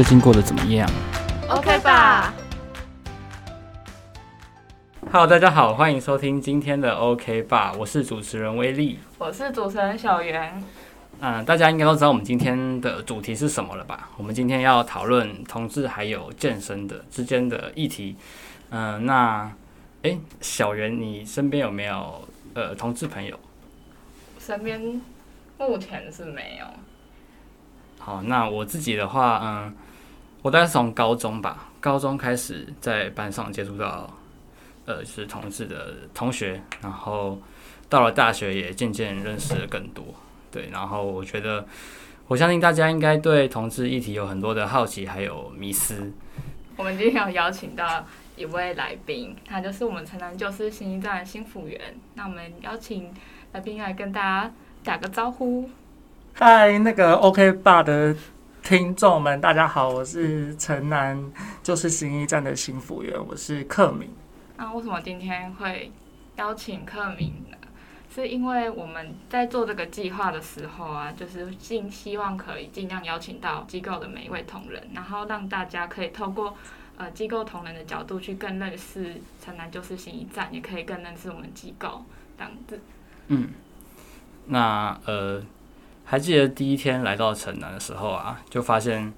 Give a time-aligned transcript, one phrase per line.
[0.00, 0.90] 最近过得怎么样
[1.50, 2.32] ？OK 吧。
[5.12, 10.64] Hello，大家好，欢迎收听今天的 OK 吧，我是主持人威力，我是主持人小袁。
[11.20, 14.08] 嗯，大家应该都知道我们今天的主题是什么了吧？
[14.16, 18.16] 我们今天要讨论同志还有健身的之间的议题。
[18.70, 19.52] 嗯，那，
[20.02, 23.38] 哎，小袁，你身边有没有呃同志朋友？
[24.38, 24.80] 身边
[25.58, 26.64] 目前是没有。
[27.98, 29.74] 好，那我自己的话，嗯，
[30.42, 34.08] 我大概是从高中吧，高中开始在班上接触到，
[34.86, 37.38] 呃，是同志的同学，然后
[37.88, 40.04] 到了大学也渐渐认识了更多。
[40.50, 41.66] 对，然后我觉得，
[42.26, 46.10] 我相信大家应该对同志议题有很多的好奇，还有迷思。
[46.76, 51.78] 我们今天有邀请到一位来宾，他就是我们城南旧市新一站的新辅员。
[52.14, 53.12] 那我们邀请
[53.52, 54.50] 来宾来跟大家
[54.82, 55.68] 打个招呼。
[56.32, 58.16] 嗨，那个 OK 爸的
[58.62, 64.08] 听众们，大家好，我是城南就是新一站的新辅员，我是克敏。
[64.56, 65.90] 那为什么今天会
[66.36, 67.56] 邀请克敏呢？
[68.14, 76.56] 是因为我们在做这个计划的时候啊，就是尽希望可以尽量邀请到机构的每一位同仁，然后让大家可以透过
[76.96, 82.04] 呃机构同仁的角度去更认识城南就是新一站，也可以更认识我们机构
[82.36, 82.80] 这样子。
[83.28, 83.48] 嗯，
[84.46, 85.42] 那呃，
[86.10, 89.12] 还记得第一天来到城南的时候啊，就发现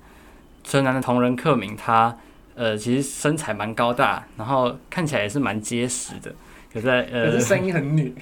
[0.62, 2.14] 城南的同仁克明他
[2.54, 6.30] 呃其实身材蛮高大，然后看起来也是蛮结实的。
[6.70, 8.14] 可在呃，可是声音很女，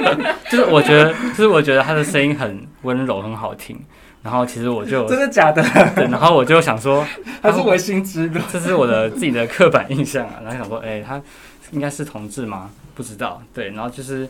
[0.50, 3.78] 就是我觉得，就是我觉得他的声音很温柔，很好听。
[4.22, 5.62] 然后其实我就 真的假的？
[5.96, 7.06] 对，然后我就想说，
[7.40, 10.40] 他是唯心之论， 这是我的自己的刻板印象啊。
[10.42, 11.22] 然后想说，哎、欸，他
[11.70, 12.70] 应该是同志吗？
[12.94, 13.42] 不知道。
[13.54, 14.28] 对，然后就是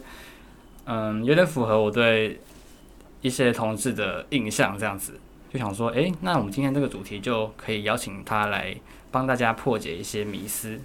[0.86, 2.40] 嗯，有点符合我对
[3.20, 5.18] 一些同志的印象，这样子
[5.52, 8.76] 就想说，哎、欸，那我们今天这个主题就可以邀请他来
[9.10, 10.78] 帮大家破解一些迷思。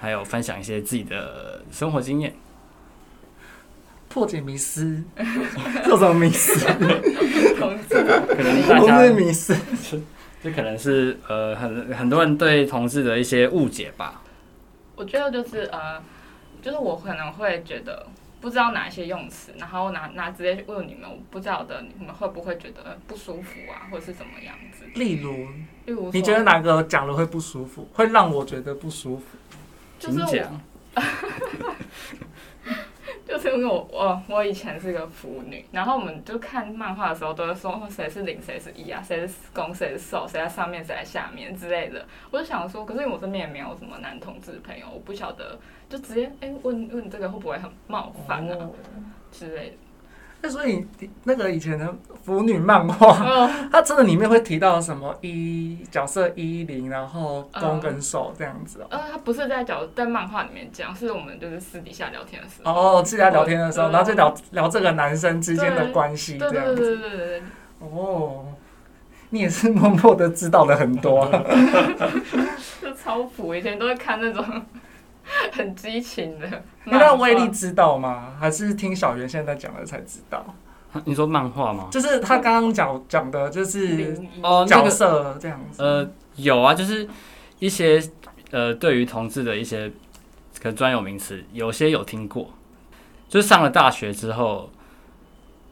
[0.00, 2.32] 还有分享一些自己的生活经验，
[4.08, 5.02] 破解迷思，
[5.82, 6.54] 做什么迷思？
[7.58, 9.56] 同志，可能大家迷思，
[10.40, 14.22] 这可能是呃很很多人对同志的一些误解吧。
[14.94, 16.00] 我觉得就是呃，
[16.62, 18.06] 就是我可能会觉得
[18.40, 24.84] 不知道哪一些用词，然后拿拿直接问你们，我不知道的，你们会不会觉得不舒服啊，或者是怎么样子？
[24.94, 25.48] 例如，
[25.86, 29.24] 例如，你觉得哪个讲了会不舒服，会让我觉得不舒服？
[29.98, 30.60] 就是我，
[33.38, 42.04] 就是因为我我我以前是个腐女，然后我们就看漫画的时候都会说谁是零谁是一啊，谁是攻谁是受，谁在上面谁在下面之类的。
[42.30, 48.70] 我就想说，可是因为我身边也没有什么男同志朋友，我不晓得，就直接哎、欸、问问这个会不会很冒犯啊、哦、
[49.30, 49.76] 之类的。
[50.40, 50.86] 那所以
[51.24, 51.92] 那个以前的
[52.24, 58.86] 腐女漫画，它真的里面会提到什么一角色一零，然后攻跟受这样子哦。
[58.90, 62.72] 呃，它不是在角在漫画里面讲，是我们就是私底下聊天的时候。
[62.72, 66.76] 哦，私底下聊天的时候，然后就聊聊这个男生之间的关系这样子。
[66.76, 67.42] 对对对对对对。
[67.80, 68.46] 哦，
[69.30, 71.28] 你也是默默的知道了很多，
[72.80, 74.44] 就超腐，以前都会看那种。
[75.52, 78.34] 很激情的，那威力知道吗？
[78.40, 80.44] 还是听小圆现在讲的才知道？
[81.04, 81.88] 你说漫画吗？
[81.90, 85.82] 就是他刚刚讲讲的，就是哦角色这样子。
[85.82, 87.06] 呃，有啊，就是
[87.58, 88.02] 一些
[88.50, 89.88] 呃，对于同志的一些
[90.60, 92.50] 可能专有名词，有些有听过。
[93.28, 94.70] 就是上了大学之后，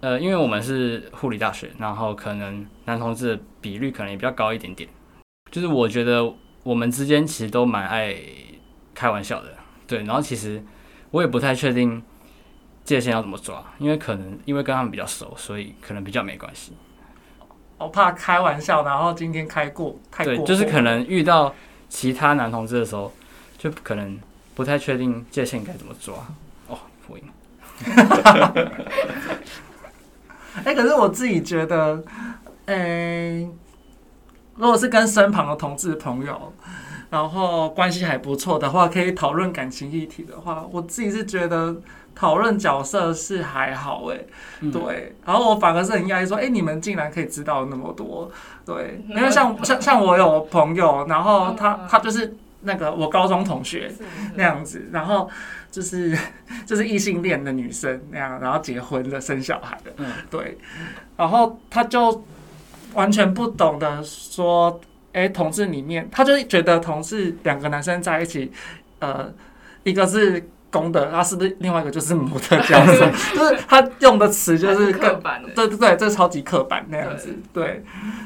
[0.01, 4.87] 呃，因为我们是护理大学，然后可能男同志的比率可能也比较高一点点。
[5.51, 8.15] 就是我觉得我们之间其实都蛮爱。
[8.97, 9.53] 开玩笑的，
[9.87, 10.65] 对，然后其实
[11.11, 12.03] 我也不太确定
[12.83, 16.73] 界限要怎么抓，因为可能因为跟他们比较熟，所以可能比较没关系。
[17.77, 21.55] 我怕开玩笑，然后今天开过太过，对，就是可能遇到
[21.91, 23.13] 其他男同志的时候，
[23.59, 24.19] 就可能
[24.55, 26.15] 不太确定界限该怎么抓。
[26.69, 27.25] 哦，福音。
[30.65, 32.03] 哎、欸，可是我自己觉得，
[32.65, 33.51] 哎、欸，
[34.55, 36.51] 如果是跟身旁的同志朋友。
[37.17, 41.75] 然后关系还不错的话，可以讨论感情议题的话，我自己是觉得
[42.15, 44.19] 讨论角色是还好哎，
[44.61, 45.17] 嗯、对。
[45.25, 48.31] 然后我反而是很讶异说，哎，你们竟然可以知道那么多，
[48.67, 49.03] 对。
[49.09, 53.91] 因为像 像像我有朋友，然后他他就是那个我高中同学
[54.35, 55.27] 那样子，然后
[55.71, 56.15] 就是
[56.67, 60.59] 就是异性恋的女生那样，然后结婚了生小孩的，嗯，对。
[61.17, 62.23] 然后他就
[62.93, 64.79] 完全不懂得说。
[65.17, 68.53] 哎、欸，同志里面，他就觉得同志两个男生在一起，
[68.99, 69.33] 呃，
[69.83, 73.11] 一个是公的，他是不是另外一个就是母的角色？
[73.35, 77.83] 就是他用的词就是刻板的，对对对，这超级刻板那样子，对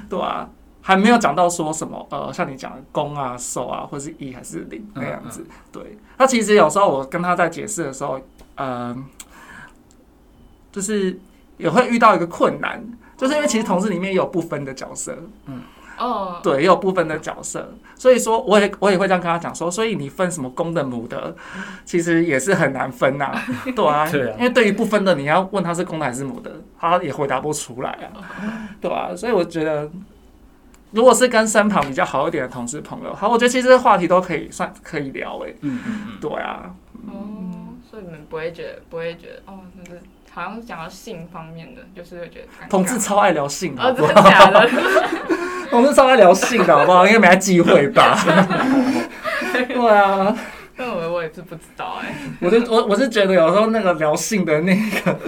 [0.09, 0.51] 对，啊。
[0.83, 5.43] 还没有讲到说什么呃，像你讲的攻啊、受啊，或是一还是零那样子。
[5.43, 8.19] 嗯嗯对，那其实有时候我跟他在解释的时候，
[8.57, 8.97] 呃，
[10.73, 11.17] 就是
[11.59, 12.83] 也会遇到一个困难，
[13.17, 15.17] 就是因为其实同志里面有不分的角色，
[15.47, 15.61] 嗯。
[16.01, 21.37] 哦，对，也有部分的角色，所以说我也我也会这样跟他讲说，所以你分什么公的母的，
[21.85, 23.45] 其实也是很难分呐、啊，
[23.77, 28.09] 对啊，对啊，因为对于不分的，你要问他是公的还是母的，他也回答不出来啊，
[28.81, 29.91] 对啊，所以我觉得，
[30.93, 36.75] 如果是跟身旁比较好一点的同事朋友，好，我觉得其实这个话题都可以算可以聊诶、欸，嗯嗯嗯，对啊，
[37.07, 40.01] 哦，所以你们不会觉得不会觉得哦，就是
[40.33, 44.71] 好像讲到性方面的，就是会觉得同志超爱聊性的，哦，真的假的？
[45.73, 47.07] 我们超爱聊性的好不好？
[47.07, 48.17] 应该没他机会吧？
[49.53, 50.37] 对啊，
[50.77, 52.15] 那我我也是不知道哎、欸。
[52.41, 55.19] 我就我我是觉得有时候那个聊性的那个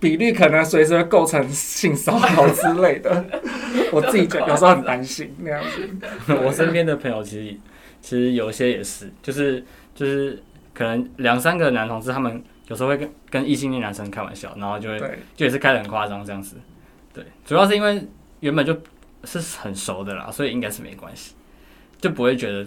[0.00, 3.24] 比例，可能随时会构成性骚扰之类的。
[3.92, 6.34] 我自己觉得有时候很担心那样子。
[6.42, 7.56] 我身边的朋友其实
[8.00, 10.42] 其实有些也是，就是就是
[10.74, 14.98] 可能两三个男同志，他们有时候会跟跟异性恋男生开玩笑，然后就会
[15.36, 16.56] 就也是开的很夸张这样子。
[17.12, 18.06] 对，主要是因为
[18.40, 18.78] 原本就。
[19.24, 21.34] 是很熟的啦，所以应该是没关系，
[22.00, 22.64] 就不会觉得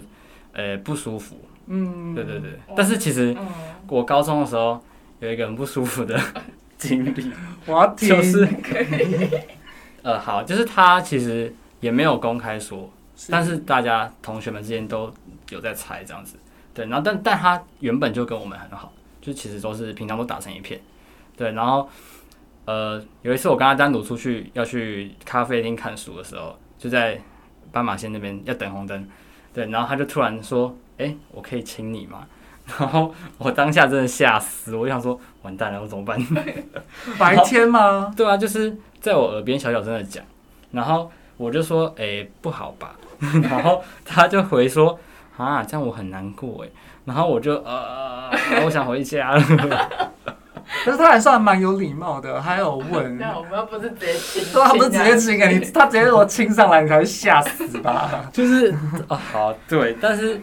[0.52, 1.40] 呃、欸、不舒服。
[1.66, 2.50] 嗯，对对对。
[2.76, 3.34] 但是其实
[3.88, 4.78] 我高中的时候
[5.20, 6.20] 有一个很不舒服的
[6.76, 7.32] 经历，
[7.64, 8.46] 我是
[10.04, 15.10] 呃好，就是他其实也没有公开说，是但是大家同学们之间都
[15.48, 16.36] 有在猜这样子。
[16.74, 18.92] 对，然后但但他原本就跟我们很好，
[19.22, 20.78] 就其实都是平常都打成一片。
[21.34, 21.88] 对，然后。
[22.64, 27.20] 呃，有一次我跟他单独出去要去咖啡厅看书的时候，就在
[27.72, 29.08] 斑马线那边要等红灯，
[29.52, 32.24] 对，然后他就突然说：“哎、欸，我可以亲你吗？”
[32.78, 36.16] 然后我当下真的吓死，我就想说：“完蛋了，我怎么办？”
[37.18, 38.14] 白天吗？
[38.16, 40.24] 对啊，就是在我耳边小小声的讲，
[40.70, 42.94] 然后我就说：“哎、欸，不好吧？”
[43.42, 44.96] 然后他就回说
[45.36, 46.68] ：“啊，这样我很难过哎。”
[47.04, 48.30] 然后我就呃，
[48.64, 49.42] 我想回家了。
[50.84, 53.16] 可是他还算蛮有礼貌的，还有问。
[53.18, 58.24] 那我们又不是直接亲，对，他不是直接亲给你，他直接我亲上来，你才会吓死吧？
[58.32, 58.74] 就是
[59.08, 60.40] 啊，好对，但是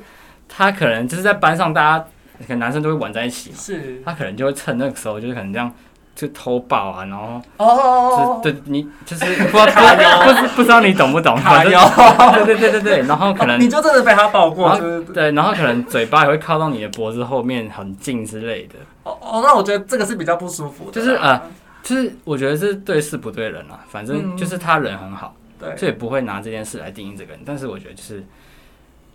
[0.48, 2.06] 他可能就是在班上，大家
[2.40, 5.74] 可能男生都会玩在一起嘛，是，他可能就会趁那个时候，就是可能这样。
[6.20, 9.96] 就偷抱啊，然后哦，对，你就是 不知道他
[10.26, 11.38] 不不知道你懂不懂？
[11.38, 11.72] 反正
[12.44, 14.78] 对对对对对，然后可能你就真的被他抱过，
[15.14, 18.76] 对，然后可能嘴巴也会靠到你的脖子后面很近之类的。
[19.04, 21.42] 哦哦，那我觉得这个是比较不舒服的，就是啊，
[21.82, 27.42] 就是我觉得是对事不对人啊，反正就是他人很好，对，所以不会拿这件事来定义这个人。
[27.46, 28.22] 但是我觉得就是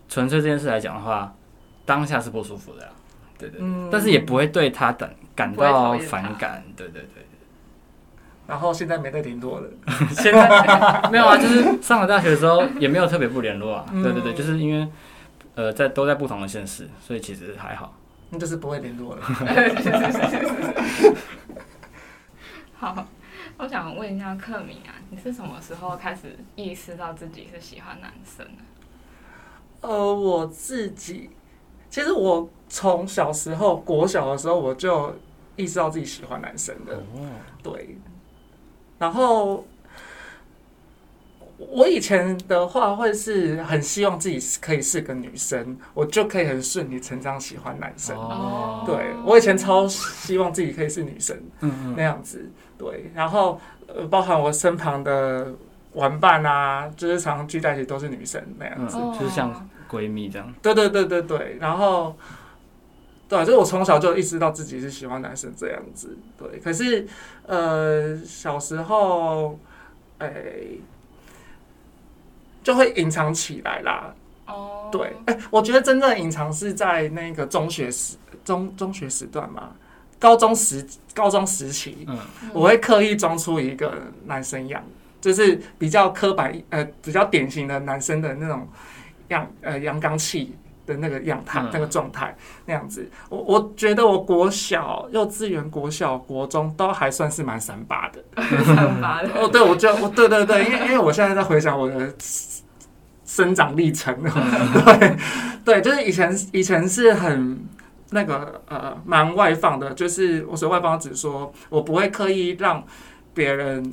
[0.09, 1.31] 纯粹这件事来讲的话，
[1.85, 2.89] 当下是不舒服的。
[3.37, 3.61] 对对，
[3.91, 7.25] 但是也不会对他感感到反感，对对对。
[8.47, 9.67] 然后现在没再联络了，
[10.13, 13.85] 现在没有啊，就是上了大学的时候也没有特别不联络啊。
[13.91, 14.87] 对对对，就是因为
[15.55, 17.95] 呃在都在不同的县市，所以其实还好。
[18.29, 19.21] 那就是不会联络了。
[22.77, 23.07] 好，
[23.57, 28.61] 我想问一下克敏啊，你是什么时候开始意识到自己是喜欢男生的？
[29.81, 31.31] 呃，我自己。
[31.89, 35.15] 其实我从小时候，国小的时候，我就
[35.55, 37.03] 意识到自己喜欢男生的。
[37.63, 37.97] 对。
[38.97, 39.65] 然后
[41.57, 48.17] 我以前的话，会是很希望自己可以是个女生，我就可以很顺理成章喜欢男生。
[48.17, 51.37] 哦对，我以前超希望自己可以是女生，
[51.95, 52.49] 那样子。
[52.77, 53.11] 对。
[53.13, 55.53] 然后呃包含我身旁的
[55.93, 59.69] 玩伴啊，就是常常聚在一起都是女生那样子，就是像。
[59.87, 62.17] 闺蜜这样，对对对对对，然后，
[63.27, 66.59] 对，就是我从小就意识到自己是喜欢男生这样子，对。
[66.59, 67.07] 可是，
[67.45, 69.59] 呃，小时候，
[70.19, 70.79] 哎、欸，
[72.63, 74.13] 就会隐藏起来啦。
[74.45, 79.71] 哦，对，哎、欸，我觉得真正隐藏是在那个中学时中中学时段嘛，
[80.19, 82.17] 高中时高中时期，嗯，
[82.53, 83.93] 我会刻意装出一个
[84.25, 84.83] 男生样，
[85.19, 88.67] 就是比较刻板，呃，比较典型的男生的那种。
[89.29, 90.53] 样呃阳刚气
[90.85, 98.23] 的那个样态，嗯、那个状态那样子，我我觉得我国小、幼稚园、国小、国中都还算是蛮三八的，
[98.63, 99.29] 三八的。
[99.35, 102.13] 哦，对，我就我对对对，因为因为我现在在回想我的
[103.25, 104.15] 生长历程，
[104.85, 105.17] 对
[105.63, 107.59] 对，就是以前以前是很
[108.11, 112.83] 那个呃蛮外放的，就是我说外放，只说我不会刻意让
[113.33, 113.91] 别人。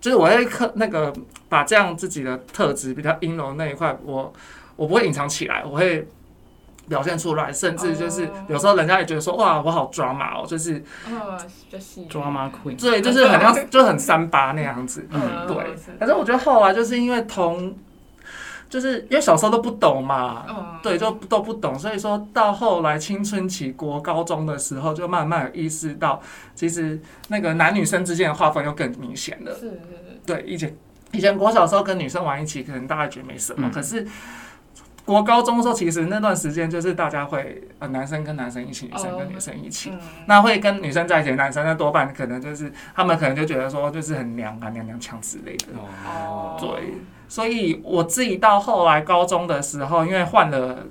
[0.00, 1.12] 就是我会刻那个
[1.48, 4.32] 把这样自己的特质比较阴柔那一块，我
[4.78, 6.06] 我不会隐藏起来，我会
[6.88, 10.82] 表现出来，甚至就是有时候人家也觉得说哇，我好 drama 哦，就是
[12.08, 15.56] 抓马 queen，对，就是很像就很三八那样子，嗯，对。
[15.98, 17.76] 反正我觉得后来就是因为同
[18.70, 26.20] 就是因为小时候都不懂嘛，嗯，对，就都不懂，所以说到后来青春期国高中的时候，就慢慢有意识到，
[26.54, 29.52] 其实那个男女生之间的划分又更明显了。
[29.54, 30.74] 是是是，对，以前
[31.12, 34.06] 以前国小时候跟女生玩一起，可能大家觉得没什么，嗯、可是
[35.08, 45.68] 国高中的时候，其实那段时间就是大家会呃男生跟男生一起，女生跟女生一起，嗯、那会跟女生在一起的男生，那多半可能就是他们可能就觉得说就是很娘啊娘娘腔之类的。
[45.78, 46.68] 哦，对。
[47.26, 50.84] 所以我自己到后来高中的时候，因为换了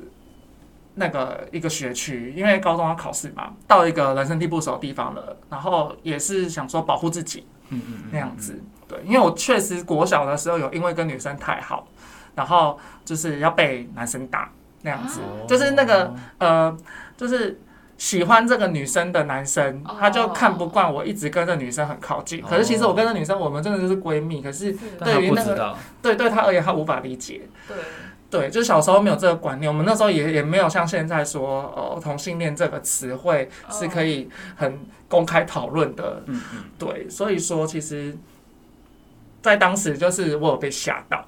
[0.95, 8.59] 那个一个学区，因为高中要考试嘛，到一个人生地不熟的地方了，然后也是想说保护自己，嗯嗯那样子。
[8.87, 11.85] 对，因为我确实国小的时候有因为跟女生太好，
[12.37, 14.49] 然后就是要被男生打
[14.83, 16.77] 那样子，就是那个呃，
[17.17, 17.59] 就是。
[17.99, 22.39] 喜欢这个女生的男生，他就看不惯我一直跟这女生很靠近。
[22.43, 24.39] 可是其实我跟这女生，我们真的就是闺蜜。
[24.39, 27.41] 可是对于那个，对对他而言，他无法理解。
[27.67, 27.75] 对
[28.29, 36.21] 对，就小时候没有这个观念，我们那时候也也没有像现在说呃，同性恋这个词汇是可以很公开讨论的。
[36.27, 36.63] 嗯嗯。
[36.77, 38.15] 对，所以说其实，
[39.41, 41.25] 在当时就是我有被吓到，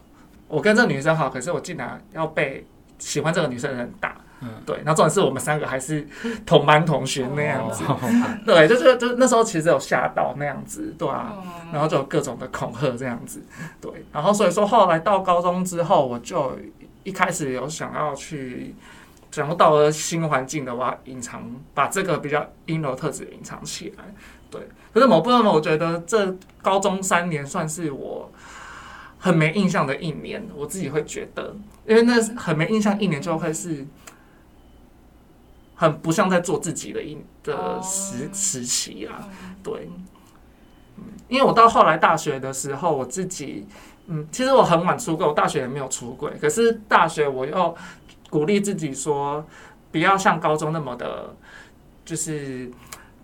[0.49, 4.17] 我跟这个女生好，可是我竟然要被喜欢这个女生的人打。
[4.41, 6.07] 嗯，对，然后重点是我们三个还是
[6.45, 7.99] 同班同学那样子，哦、
[8.45, 11.33] 对，就是就那时候其实有吓到那样子，对啊，
[11.73, 13.43] 然后就有各种的恐吓这样子，
[13.81, 16.57] 对，然后所以说后来到高中之后，我就
[17.03, 18.73] 一开始有想要去，
[19.29, 24.05] 想要到了新环境的话，隐藏把这个比较阴柔特质隐藏起来，
[24.49, 24.61] 对，
[24.93, 28.31] 可是某部分我觉得这高中三年算是我
[29.19, 33.85] 很没印象的一年，我自己会觉得，因为那很没印象一年就会是。
[35.81, 39.29] 很不像在做自己的一的时时期啊，
[39.63, 39.89] 对，
[40.97, 43.65] 嗯，因为我到后来大学的时候，我自己，
[44.07, 47.73] 嗯，其实我很晚出柜，我大学也没有出柜，可是大学我又
[48.29, 49.47] 鼓励自己说，
[49.89, 51.33] 不要像高中那么的，
[52.03, 52.69] 就是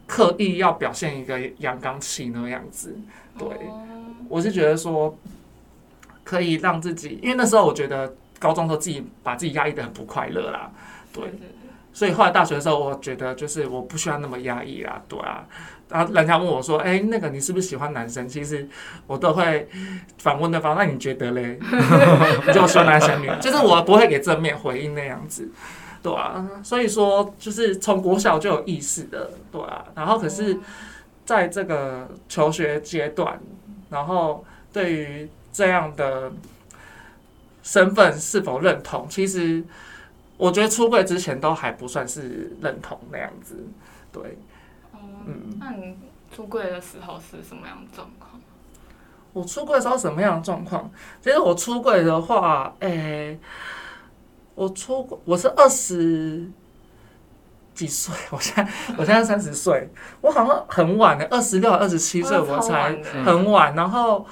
[0.07, 2.97] 刻意要表现一个阳刚气那样子，
[3.37, 3.49] 对，
[4.29, 5.13] 我是觉得说
[6.25, 10.69] 可以让自己，因为那时候我觉得高中时候自己把自己压抑的很不快乐啦，
[11.13, 11.23] 对。
[11.93, 15.47] 所以后来大学的时候，我觉得就是我不需要那么压抑啦，对啊。
[15.87, 18.67] 然后人家问我说：“哎，那个你是不是喜欢男生？”其实
[19.07, 19.65] 我都会
[20.17, 21.57] 反问对方：“那你觉得嘞？
[22.45, 25.49] 你就喜欢男生女？”就是我不会给正面回应那样子，
[26.03, 26.45] 对啊。
[26.63, 29.85] 所以说，就是从国小就有意识的，对啊。
[29.95, 30.57] 然后可是
[31.23, 33.39] 在这个求学阶段，
[33.89, 36.31] 然后对于这样的
[37.63, 39.63] 身份是否认同，其实。
[40.37, 43.55] 我觉得出柜之前都还不算是认同那样子，
[44.11, 44.37] 对。
[44.93, 45.97] 嗯，那你
[46.29, 48.41] 出柜的时候是什么样的状况？
[49.31, 50.91] 我出柜的时候什么样的状况？
[51.21, 53.39] 其实我出柜的话，诶、欸，
[54.55, 56.45] 我出我是二十
[57.73, 62.93] 几岁， 我现在我现在三十岁，我好像很晚的，二十六、二十七岁我才
[63.23, 64.27] 很晚，然后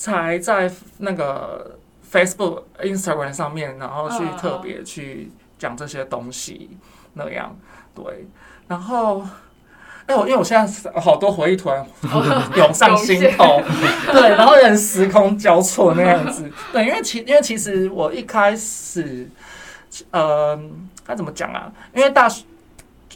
[0.00, 1.76] 才在那个。
[2.12, 6.76] Facebook、Instagram 上面，然后去特别去讲这些东西，
[7.14, 7.56] 那样
[7.94, 8.26] 对。
[8.66, 9.24] 然后，
[10.06, 11.86] 哎，我因为我现在好多回忆突然
[12.56, 13.62] 涌上心头，
[14.12, 16.50] 对，然后有点时空交错那样子。
[16.72, 19.30] 对，因为其因为其实我一开始，
[20.10, 20.60] 呃，
[21.06, 21.70] 该怎么讲啊？
[21.94, 22.44] 因为大学。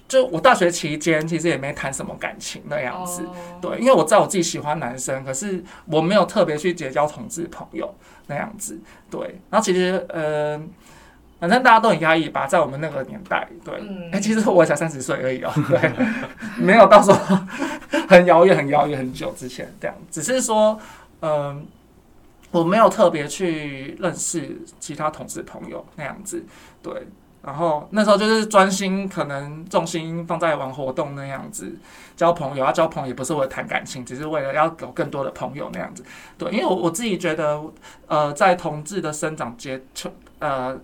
[0.07, 3.27] 就我大学期间，其实也没谈什么感情那样子，
[3.61, 7.93] 对，因为我知道我自己喜欢男生，可是我没有特别去结交同志朋友
[8.27, 8.79] 那样子，
[9.11, 9.41] 对。
[9.51, 10.61] 然后其实，呃，
[11.41, 13.75] 反正大家都很压抑吧，在我们那个年代，对。
[14.13, 15.91] 哎，其实我才三十岁而已哦，对，
[16.59, 17.39] 没有到时候
[18.07, 20.79] 很遥远、很遥远、很久之前这样，只是说，
[21.23, 21.67] 嗯，
[22.51, 26.45] 我没有特别去认识其他同志朋友那样子，
[26.83, 26.93] 对。
[27.45, 31.77] 然后那时候就是专心，可能重心放在玩活动那样子，
[32.17, 32.65] 交朋友。
[32.65, 36.03] 啊交朋友也不是为了谈感情，只是为了要有更多的朋友那样子。
[36.39, 37.61] 对，因为我我自己觉得，
[38.07, 39.79] 呃，在同志的生长阶
[40.39, 40.75] 呃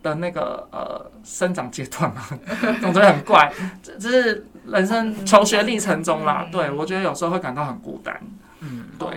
[0.00, 2.22] 的那个呃生长阶段嘛，
[2.80, 3.52] 总觉得很怪，
[3.82, 6.46] 这是人生求学历程中啦。
[6.52, 8.16] 对，我觉得有时候会感到很孤单。
[8.60, 9.08] 嗯，对，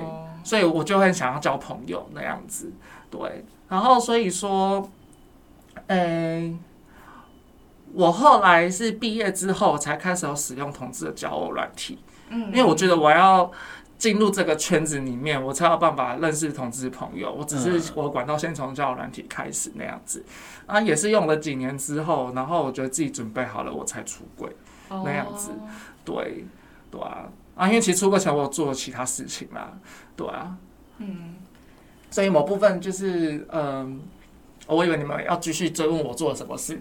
[0.44, 2.74] 所以我就会想要交朋友那样子。
[3.12, 4.90] 对，然后所以说，
[5.86, 6.58] 诶。
[7.94, 13.52] 我后来是毕业之后才开始有使用同志的交友软体，嗯，因为我觉得我要
[13.98, 17.32] 进入这个圈子里面，我才有办法认识同志朋友。
[17.32, 20.24] 我只是我管道先从交友软体开始那样子，
[20.66, 24.50] 啊，也是用了几年之后，然后我觉得自己准备好了，我才出柜
[24.90, 25.52] 那样子。
[26.04, 26.46] 对，
[26.90, 29.74] 对啊，啊，因为其实出柜前我有做了其他事情啦，
[30.16, 30.56] 对啊，
[30.98, 31.36] 嗯，
[32.10, 34.02] 所以某部分就是嗯。
[34.76, 36.80] 我以为你们要继续追问我做了什么事，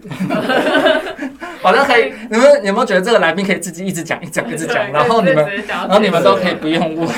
[1.61, 2.13] 好像可以。
[2.29, 7.09] 你们有没有觉得这个来宾可以自己一直讲、一直讲、一直讲，然后你们，然后你们都可以不用问，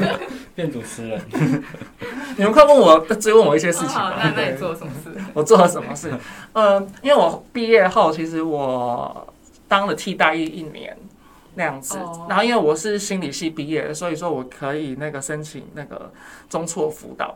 [0.54, 1.20] 变主持人。
[2.36, 4.20] 你们快问我，追问我一些事情吧。
[4.22, 5.10] 那那你做了什么事？
[5.32, 6.12] 我做了什么事？
[6.52, 9.26] 呃，因为我毕业后，其实我
[9.66, 10.94] 当了替代役一年
[11.54, 11.98] 那样子。
[12.28, 16.12] 然后因为我是心理系毕业的，所以说我可以那个申请那个
[16.50, 17.34] 中辍辅导。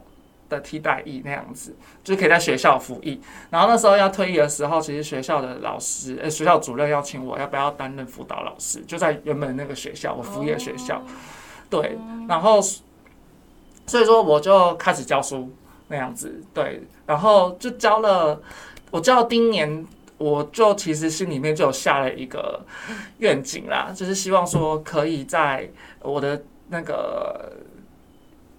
[0.53, 3.21] 的替代役那样子，就可以在学校服役。
[3.51, 11.03] 然后那时候要退役的时候，其实学校的老师，呃，学校主任邀请我要不要担任辅导老师，就在原本那个学校，我服役的学校。
[11.69, 15.51] 对，然后所以说我就开始教书
[15.89, 18.41] 那样子，对，然后就教了，
[18.91, 19.87] 我教了第一年，
[20.19, 22.65] 我就其实心里面就有下了一个
[23.19, 25.69] 愿景啦，就是希望说可以在
[26.01, 27.53] 我的那个。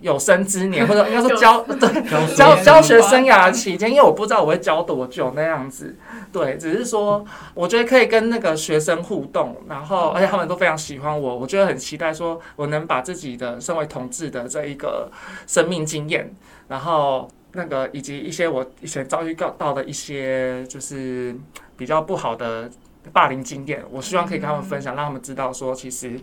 [0.04, 5.96] 有生之年， 或者应该说教对教教学生涯期间，因为我不知道我会教多久那样子，
[6.30, 7.24] 对，只是说
[7.56, 15.10] 我觉得可以跟那个学生互动，然后而且他们都非常喜欢我，我觉得很期待说我能把自己的身为同志的这一个
[15.48, 16.36] 生命经验，
[16.68, 21.34] 然后那个以及一些我以前遭遇到的一些就是
[21.78, 22.70] 比较不好的
[23.14, 26.20] 霸凌经验，我希望可以跟他们分享，让他们知道说其实，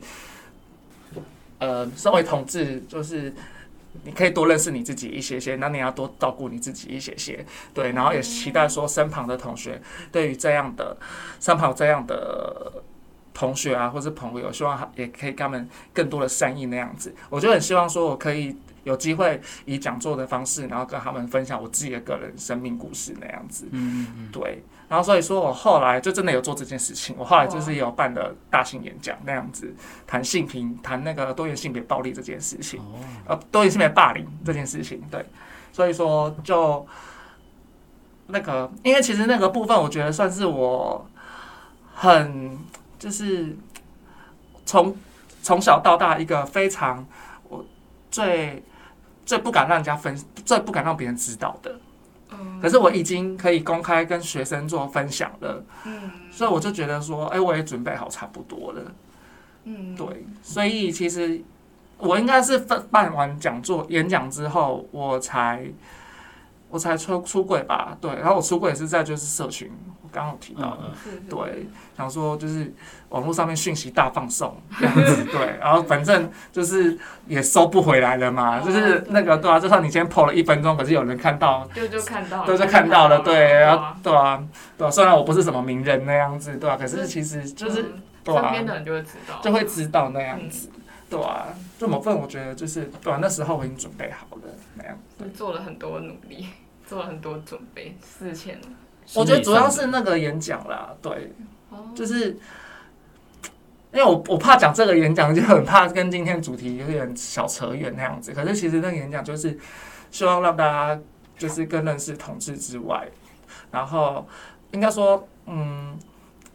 [1.59, 3.33] 呃，身为同志就是。
[4.05, 7.45] 你可以多认识你自己一些些，那你要多照顾你自己一些些，
[7.75, 9.81] 对，然后也期待说身旁的同学
[10.13, 10.97] 对于这样的
[11.41, 12.73] 身旁这样的
[13.35, 17.15] 同学啊，或是朋友，希望也可以他们更多的善意那样子。
[17.29, 23.69] 我就很希望说我可以有机会以讲座的方式，然后跟他们分享我自己的个人生命故事那样子。
[23.73, 24.65] 嗯嗯，对。
[24.89, 29.73] 然后所以说我后来就真的有做这件事情，我后来就是有办的大型演讲那样子，
[30.05, 32.83] 谈性平，谈那个多元性别暴力这件事情，
[33.25, 35.25] 呃，多元性别霸凌这件事情，对，
[35.73, 36.85] 所以说就
[38.27, 41.09] 那个，因为其实那个部分，我觉得算是我
[41.95, 42.59] 很
[42.99, 43.57] 就是
[44.67, 44.97] 从
[45.41, 47.07] 从小到大一个非常
[47.49, 47.65] 我
[48.11, 48.61] 最
[49.25, 51.75] 最不敢让人家分，最不敢让别人知道的。
[52.63, 58.81] 可是我已经可以公开跟学生做分享了，嗯，所以我就觉得说，哎，我也准备好差不多了，
[59.65, 60.07] 嗯，对，
[60.43, 61.43] 所以其实
[61.99, 65.67] 我应该是办办完讲座演讲之后，我才
[66.71, 69.71] 我才出出柜吧，对，然后我出柜也是在就是社群。
[70.03, 70.91] 我刚好提到的，
[71.29, 72.73] 对，想说就是
[73.11, 79.51] 网络上面讯息大放送这样子， 对，然后反正就是也收不回来了嘛，就是那个对。
[79.51, 84.43] 啊，就算你今天 po 了一分钟，可是有人看到，就就看到，对，就看到了，对，然后对啊，
[84.79, 87.93] 对啊，虽然我不是什么名人那样子，对啊，可是其实就是
[88.25, 90.69] 对啊，身边的人就会知道，就会知道那样子，
[91.09, 91.47] 对啊，
[91.79, 94.43] 这某份我觉得就是对啊，那时候我已经准备好了
[94.77, 96.47] 那样，对，做了很多努力，
[96.91, 98.61] 做了很多准备，事前。
[99.15, 101.33] 我觉得主要是那个演讲啦，对，
[101.95, 102.31] 就是
[103.93, 108.33] 因为我我怕讲这个演讲，就很怕跟今天主题有点小扯远那样子。
[108.33, 109.57] 可是其实那个演讲就是
[110.11, 111.01] 希望让大家
[111.39, 113.09] 就是更认识同志之外，
[113.71, 114.27] 然后
[114.73, 115.97] 应该说，嗯，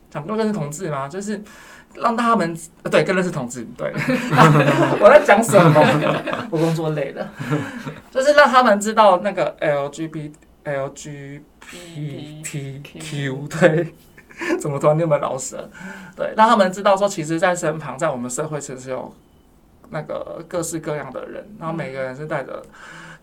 [0.10, 1.42] 讲更认识同志嘛，就是
[1.96, 2.58] 让他们
[2.92, 3.66] 对更认识同志。
[3.78, 3.92] 对，
[5.02, 5.82] 我在讲什么？
[6.52, 7.30] 我工作累了，
[8.12, 10.32] 就是让他们知道那个 LGBT
[10.64, 11.42] LGBT。
[11.68, 13.92] P T Q 对，
[14.60, 15.58] 怎么突然那么老实？
[16.16, 19.12] 对，让他们知道说，其实，在身旁，在我们社会，其实有
[19.90, 22.62] 那个各式各样的人，然后每个人是带着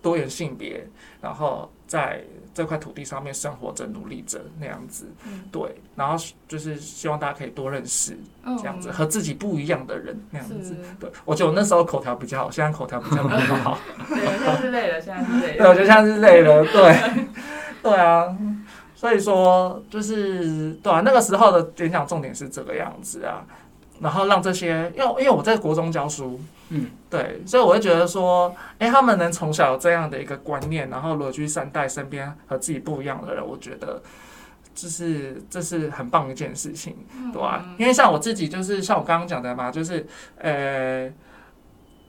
[0.03, 0.85] 多元性别，
[1.21, 5.07] 然后在这块土地上面生活着、努力着那样子。
[5.51, 5.63] 对，
[5.97, 8.19] 然后就是希望大家可以多认识
[8.59, 10.77] 这样子和自己不一样的人那样子。
[11.01, 13.79] 对，我觉得我那时候口条比较好，现在口条比较不好。
[14.09, 15.59] 对，现在是累了，现在是累了。
[15.59, 16.65] 对，我觉得现在是累了。
[16.65, 17.27] 对。
[17.83, 18.33] 对啊，
[18.95, 23.45] 所以说就是对啊，那个时候的演讲重点是这个样子啊，
[23.99, 26.41] 然后让这些，因为因为我在国中教书，
[26.75, 34.03] 嗯，对，所以我会觉得说，哎，他们能从小有这样的一个观念，然后如何去善待身边和自己不一样的人，我觉得
[34.75, 36.97] 这是这是很棒的一件事情，
[37.33, 40.07] 对啊，因为像我自己就是像我刚刚讲的嘛，就是
[40.39, 41.13] 呃。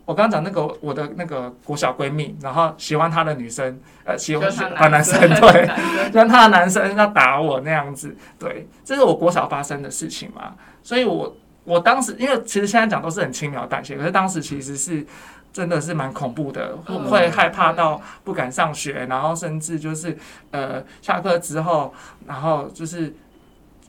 [0.05, 5.65] 我刚刚讲那个我的那个国小闺蜜，然后喜欢她的女生，呃，喜欢喜欢男生，对，
[6.11, 10.55] 喜欢她的男生要打我那样子，对，这是我国小发生的事情嘛。
[10.81, 15.05] 所以我我当时因为其实现在讲都是很轻描淡写，可是当时其实是
[15.51, 16.75] 真的是蛮恐怖的，
[17.09, 20.17] 会害怕到不敢上学，然后甚至就是
[20.51, 21.93] 呃下课之后，
[22.25, 23.15] 然后就是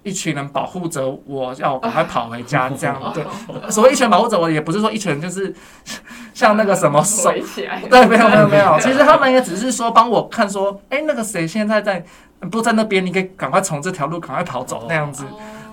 [0.03, 3.01] 一群人保护着我，要我赶快跑回家这样。
[3.15, 3.25] 对，
[3.71, 5.55] 所谓一群人保护着我，也不是说一群人就是
[6.35, 7.33] 像那个什么手，
[7.89, 12.05] 对，没有没有没有，其实他们也只是说帮我看说，哎，那个谁现在在
[12.51, 15.25] 不在那边，你可以赶快从这条路赶快跑走那样子，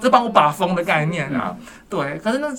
[0.02, 1.56] 就帮我把风的概念啊。
[1.88, 2.54] 对，可是那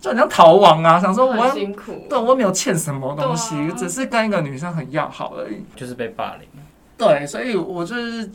[0.00, 6.48] 就很像逃亡啊，想说我辛苦，对我没有欠什么东西，只是跟一个女生很要好而已，就是被霸凌。
[6.96, 8.30] 对，所以我就是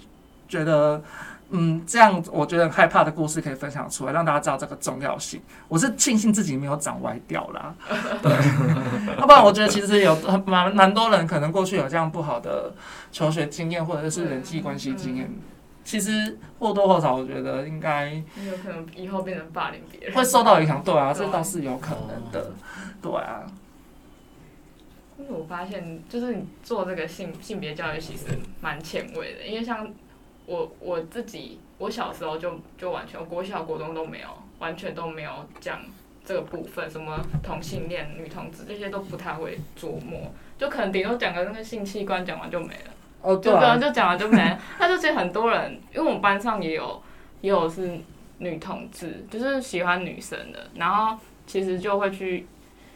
[0.50, 1.02] 觉得。
[1.50, 5.40] 嗯，这样我觉得很害怕的故事可以分享出来，让大家知道这个重要性。
[5.70, 7.74] 我是庆幸自己没有长歪掉啦，
[8.22, 8.34] 对，
[9.18, 10.14] 要不然我觉得其实有
[10.46, 12.74] 蛮蛮多人可能过去有这样不好的
[13.14, 15.34] 求学经验或者是人际关系经验，
[15.88, 20.84] 其实或多或少我觉得应该有可能以后变成霸凌别人，会受到影响。
[20.84, 22.52] 对啊，这倒是有可能的，
[23.02, 23.46] 对啊。
[25.18, 28.26] 因为我发现，就是你做这个性性别教育其实
[28.60, 29.90] 蛮前卫的，因为像。
[30.50, 35.82] 我我自己，我小时候就就完全，国小国中都没有，完全都没有讲
[36.24, 42.92] 这个部分，什么同性恋、女同志这些都不太会琢磨，就可能顶多讲个那个性器官，讲完就没了。
[43.28, 43.78] 哦，对啊。
[43.78, 44.60] 就讲了就没了。
[44.80, 47.02] 那就其实很多人，因为我们班上也有
[47.42, 48.00] 也有是
[48.40, 52.46] 女同志，就是喜欢女生的，然后其实就会去。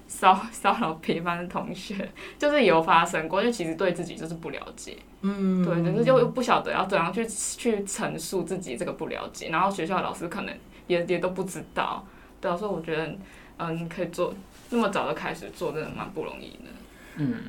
[0.08, 1.96] 骚骚扰别班的同学，
[2.38, 10.54] 就是有发生过，就其实对自己就是不了解，嗯，对，但是就又不晓得要怎样去去陈述自己这个不了解，然后学校老师可能
[10.88, 12.06] 也也都不知道，
[12.42, 13.16] 对，所以我觉得，
[13.56, 14.34] 嗯，可以做
[14.72, 16.70] 那么早就开始做，真的蛮不容易的，
[17.16, 17.44] 嗯，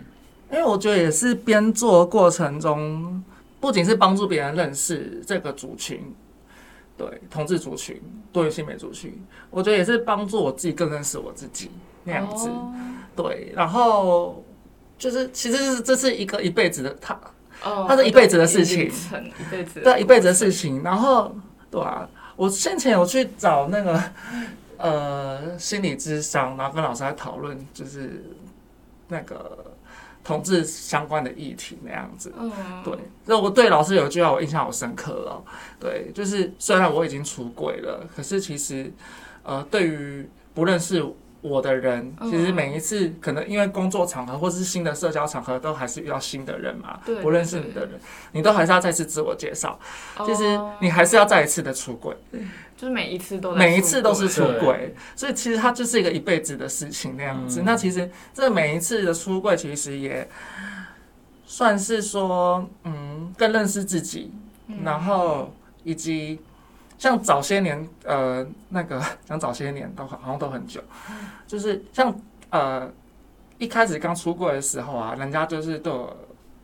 [0.53, 3.25] 因为我觉得也是边做的过程中，
[3.59, 6.15] 不仅是帮助别人认识这个族群，
[6.97, 11.71] 对，同志族群、多元性别族群，我觉得也是帮助我自己更认识我自己。
[12.05, 12.51] 那样子，
[13.15, 14.45] 对，然后
[14.99, 17.17] 就是，其实是这是一个一辈子的他，
[17.61, 20.83] 他是一辈子的事情，一辈子，对，一辈子的事情。
[20.83, 21.33] 然后，
[21.71, 24.03] 对啊，我先前有去找那个
[24.79, 28.25] 呃心理咨商，然后跟老师来讨论，就是
[29.07, 29.73] 那个
[30.25, 32.33] 同志相关的议题那样子。
[32.39, 32.51] 嗯，
[32.85, 35.45] 对，所以我对老师有一句话我印象好深刻哦。
[35.81, 38.93] 对，就是虽然我已经出轨了，可是其实
[39.43, 41.05] 呃，对于不认识。
[41.43, 48.01] 我的人其实每一次可能因为工作场合或是新的社交场合，都还是遇到新的人嘛，不认识你的人，
[48.31, 49.79] 你都还是要再次自我介绍。
[50.25, 52.17] 其实你还是要再一次的出轨，
[52.77, 57.63] 就是每一次都每一次都是出轨，所以其实它就是一个一辈子的事情那样子。
[57.65, 60.29] 那其实这每一次的出柜，其实也
[61.45, 64.33] 算是说，嗯，更认识自己，
[64.85, 65.53] 然后
[65.83, 66.39] 以及。
[67.03, 70.81] 像早些年，呃，那个 像早些年都好像都很久，
[71.49, 72.15] 就是像
[72.51, 72.89] 呃
[73.59, 76.17] 一开始刚出柜的时候啊，人家就是对我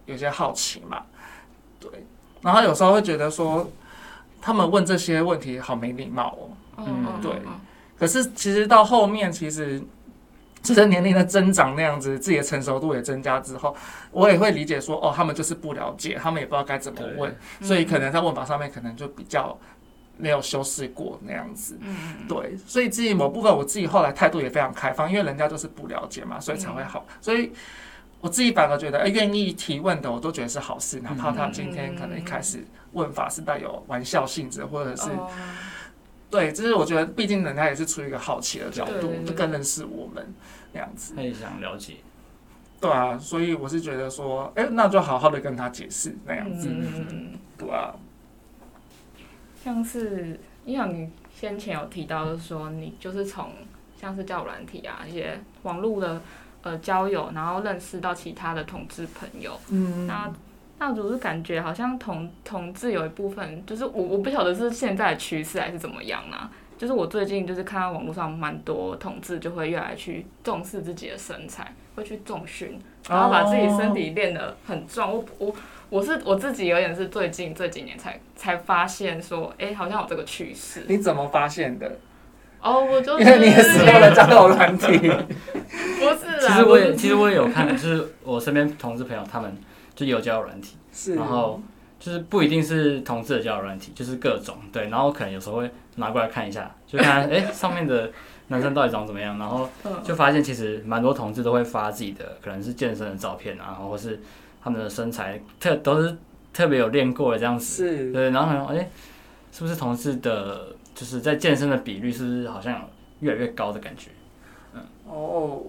[0.06, 1.02] 有些好奇嘛，
[1.80, 1.90] 对，
[2.40, 3.68] 然后有时候会觉得说
[4.40, 7.32] 他们问这些问题好没礼貌哦，嗯，对。
[7.98, 9.82] 可是其实到后面，其实
[10.62, 13.74] 随着年龄的增长，那样子自己的成熟度也增加之后，
[14.12, 19.58] 我也会理解说，哦，他们就是不了解，他们也不知道该怎么问，所以可能在问法上面可能就比较。
[20.18, 27.06] 没有修饰过那样子，嗯，对，所以自己某部分我自己后来态度也非常开放，因为人家就是不了解嘛，所以才会好。
[27.20, 27.52] 所以
[28.20, 31.00] 我自己反而觉得，哎，愿意提问的，我都觉得是好事。
[31.00, 35.08] 哪怕他今天可能一开始问法是带有玩笑性质，或者是，
[36.28, 40.34] 对，就是我觉得，毕竟人家也是出于一个好奇的角度，就更认识我们
[40.72, 41.14] 那样子。
[41.14, 41.98] 他也想了解，
[42.80, 47.94] 对啊，所以我是觉得说，哎，那就好好的跟他解释那样子，嗯对啊。
[49.68, 53.50] 像是，因为你先前有提到，就是说你就是从
[54.00, 56.18] 像是交友软体啊，一些网络的
[56.62, 59.60] 呃交友，然后认识到其他的同志朋友。
[59.68, 60.06] 嗯。
[60.06, 60.32] 那
[60.78, 66.50] 那我是感觉好像同同志有一部分，就是我我不晓得是现在的趋势还是怎么样啊。
[66.78, 75.12] 就是我最近就是看到网络上蛮多同志就会越来去重视自己的身材，会去重训，然后把自己身体练得很壮。
[75.12, 75.54] 我我。
[75.90, 80.84] 我是我自己有点是最近这几年才才发现说，哎、欸，好像有这个趋势。
[80.86, 81.98] 你怎么发现的？
[82.60, 84.98] 哦，我就因为你也使用了交友软体。
[84.98, 89.56] 不是啊，其实我也其实我也有看，就是我身边同事朋友他们
[89.94, 91.60] 就有交友软体，是，然后
[91.98, 98.10] 就是不一定是同志的交友软体，就是各种对，然后可能有时候会拿过来看一下，就看哎、欸、上面的
[98.48, 99.68] 男生到底长怎么样，然后
[100.02, 104.20] 就发现其实蛮多同志都会发自己的可能是健身的照片啊，然后或是。
[104.62, 106.16] 他们的身材特都是
[106.52, 108.90] 特别有练过的这样子，是对，然后好像哎，
[109.52, 112.88] 是不是同事的，就是在健身的比率是不是好像
[113.20, 114.10] 越来越高的感觉？
[114.74, 115.62] 嗯，哦，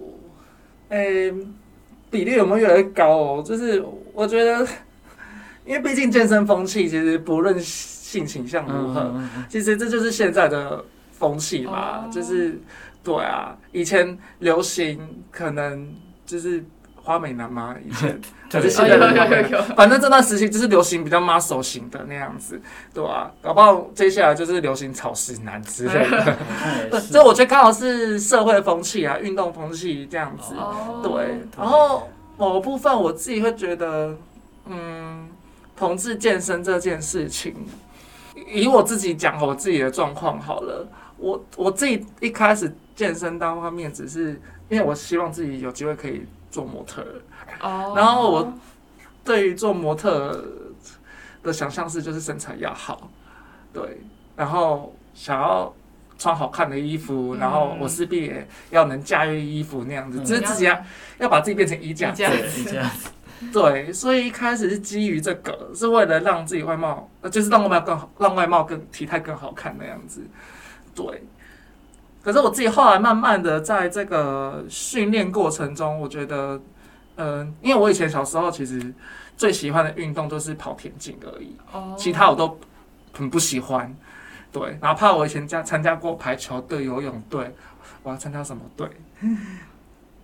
[0.88, 1.34] 哎、欸，
[2.10, 3.42] 比例有没有越来越高哦？
[3.44, 4.66] 就是我觉得，
[5.64, 9.00] 因为毕竟健身风气其实不论性倾向如何。
[9.00, 12.58] 嗯嗯嗯其实这就是现在的风气嘛，哦就是
[13.04, 15.94] 对啊，以前流行可能
[16.26, 16.64] 就是
[17.02, 22.60] 花美男吗，以前 就是现在的花美男，反正这段时期就是流行比较 muscle 型的那样子，
[22.94, 26.36] 对啊，搞不好接下来就是流行草食男之类的。
[26.92, 30.54] 嗯这我觉得刚好是社会风气啊，运动风气这样子。
[30.54, 31.00] 哦。
[31.02, 34.16] 对，然后某部分我自己会觉得，
[34.66, 35.28] 嗯，
[35.76, 37.54] 同志健身这件事情，
[38.48, 47.04] 以我自己讲我自己的状况好了，我我自己一开始健身单方面只是因为我希望自己有机会可以做模特
[47.60, 48.52] 然后我
[49.24, 50.44] 对于做模特
[51.42, 53.10] 的想象是就是身材要好，
[53.72, 54.00] 对，
[54.36, 55.72] 然后想要
[56.18, 60.84] 穿好看的衣服，然后我势必也要能驾驭衣服那样子，嗯就是自己要
[61.18, 62.30] 要把自己变成衣架子衣架。
[62.30, 63.10] 对，你这样子，
[63.52, 70.22] 对，所以一开始是基于这个，是为了让自己外貌，呃就是让外貌更好，让外貌更体态更好看那样子。
[70.94, 71.22] 对。
[72.22, 76.60] 可是我自己后来慢慢的在这个训练过程中，我觉得，
[77.16, 78.92] 嗯、因为我以前小时候其实
[79.36, 82.58] 最喜欢的运动就是跑田径而已，哦其他我都
[83.12, 83.94] 很不喜欢。
[84.52, 87.54] 对，哪怕我以前加参加过排球队、游泳队，
[88.02, 88.88] 我要参加什么队？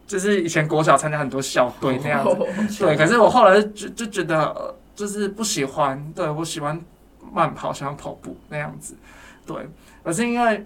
[0.07, 2.25] 就是以前国小参加很多校队那样
[2.69, 2.85] 子。
[2.85, 6.81] 对，可是我后来就就觉得、呃就是不喜欢，对我喜欢
[7.33, 8.97] 慢跑，喜欢跑步那样子，
[9.45, 9.69] 对，
[10.03, 10.65] 可是因为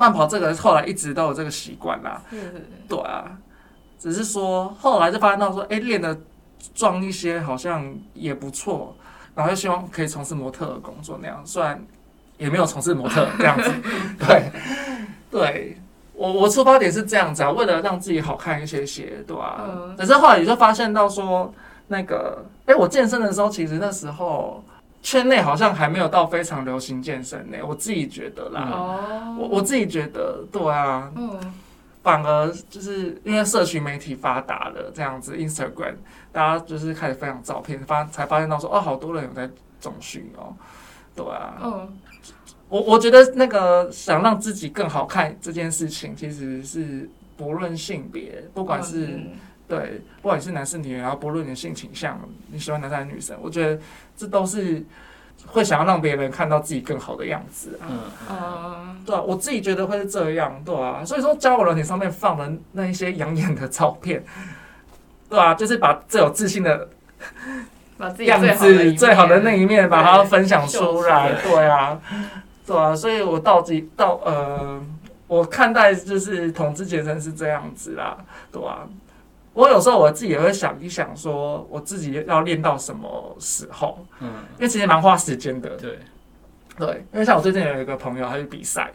[0.00, 3.36] 慢跑这个后来一直都有这个习惯啦，是对啊，
[3.98, 6.18] 只是说后来就发现到说，哎、练的
[6.74, 8.96] 壮一些好像也不错，
[9.34, 11.80] 然后就希望可以从事模特的工作那样，虽然
[12.38, 13.70] 也没有从事模特这样子，
[14.18, 14.50] 对，
[15.30, 15.76] 对。
[16.12, 19.96] 我我出发点是这样子啊，为了让自己好看一些些，对吧、嗯。
[19.96, 21.50] 可是后来也就发现到说，
[21.88, 24.62] 那个，哎、我健身的时候，其实那时候
[25.02, 31.38] 圈内好像还没有到非常流行健身呢，我自己觉得啦，哦，我我自己觉得，对啊，嗯。
[32.02, 35.96] 反而就是因为社群媒体发达了，这样子，Instagram，
[36.32, 40.56] 大家就是开始分享照片，发才发现到说，哦，好多人有在中训哦，
[41.14, 41.98] 对啊，嗯。
[42.70, 49.32] 我我觉得那个想让自己更好看这件事情，其实是不论性别，不管是、嗯
[49.70, 53.80] 对，不管是男是女，然后不论你的性倾向，你喜欢男生还是女生，我觉得
[54.16, 54.84] 这都是
[55.46, 57.86] 会想要让别人看到自己更好的样子啊。
[57.88, 59.02] 嗯，嗯。
[59.06, 64.22] 对啊，我自己觉得会是这样，对啊，所以说交友软件上面放的那一些养眼的照片，
[65.28, 66.88] 对啊，就是把最有自信的
[67.96, 72.00] 把自己样子、最好的那一面把它分享出来，对啊，
[72.66, 74.82] 对啊，所以我到底到呃，
[75.26, 78.18] 我看待就是统治阶层是这样子啦，
[78.52, 78.86] 对啊。
[79.60, 85.98] 我有时候我自己也会想一想，说我自己要练到什么时候，嗯，因为其实蛮花时间的，对，
[86.78, 88.90] 对，因为像我最近有一个朋友，他去比赛，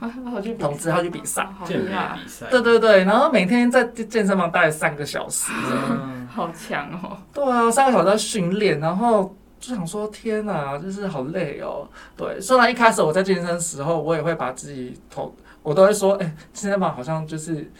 [0.00, 1.44] 啊好去比同志他去比赛。
[1.58, 5.52] 好健美厉害，比赛，对对对，然后每天在健身房待三个小时，
[5.90, 11.86] 嗯， 好强哦，对啊，三个小时在训练，然后就想说天哪，就是好累哦。
[12.16, 17.70] 对，虽然一开始我在健身的时候，我也会把自己投，我都会说，哎、健身房好像就是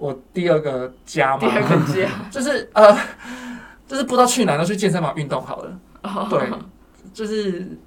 [0.00, 2.96] 我第二个家嘛，第二个家， 就是呃，
[3.86, 5.78] 就是不知道去哪都去健身房运动好了。
[6.02, 6.48] 哦对，
[7.12, 7.78] 就是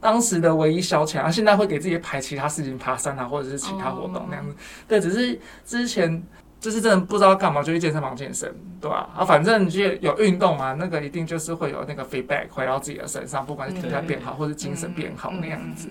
[0.00, 4.52] 当时的唯一消遣啊，现在会给自己排其他事情，爬山啊，或者是其他活动那样子。
[4.88, 6.20] 对，只是之前
[6.58, 9.24] 就是真的不知道干嘛，就去健身房健身，对吧、啊？
[9.24, 15.88] 反正就有运动嘛，那个一定就是会有那个 feedback 回到自己的身上，不管是体态变好，或是精神变好那样子。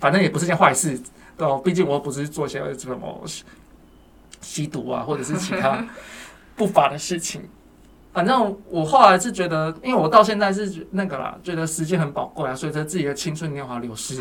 [0.00, 1.00] 反正也不是件坏事，
[1.38, 3.22] 对吧、毕竟我不是做些什么
[4.46, 5.84] 吸毒啊，或者是其他
[6.54, 7.42] 不法的事情。
[8.12, 14.14] 反正我后来是觉得，因为我到现在是那个啦，觉得时间很宝贵啊，随着自己的青春年华流逝，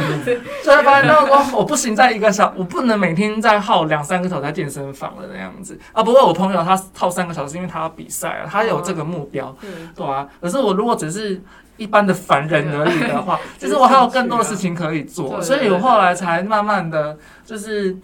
[0.64, 6.02] 所以发现到说我不行，在一个小，我不能每天在耗两三个小时在健身房了那样子啊。
[6.02, 9.54] 不过我朋友他耗三个小时，因为他要比赛啊，他有这个目标，
[9.94, 10.26] 对啊。
[10.40, 11.38] 可是我如果只是
[11.76, 17.98] 一般的凡人而已的话，其实我还有更多的事情可以做，所以我后来才慢慢的就是。